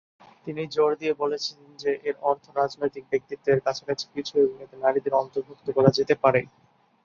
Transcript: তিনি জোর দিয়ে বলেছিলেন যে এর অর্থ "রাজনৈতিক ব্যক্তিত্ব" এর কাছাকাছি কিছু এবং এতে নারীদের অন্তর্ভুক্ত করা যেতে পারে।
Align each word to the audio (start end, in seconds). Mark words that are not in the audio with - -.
তিনি 0.45 0.63
জোর 0.71 0.99
দিয়ে 0.99 1.13
বলেছিলেন 1.21 1.69
যে 1.79 1.91
এর 2.03 2.15
অর্থ 2.21 2.45
"রাজনৈতিক 2.51 3.03
ব্যক্তিত্ব" 3.11 3.45
এর 3.47 3.61
কাছাকাছি 3.65 4.05
কিছু 4.15 4.33
এবং 4.39 4.57
এতে 4.63 4.75
নারীদের 4.77 5.17
অন্তর্ভুক্ত 5.21 5.67
করা 5.77 5.89
যেতে 5.97 6.15
পারে। 6.23 6.41